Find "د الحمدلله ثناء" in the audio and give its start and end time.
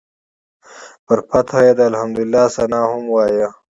1.77-2.85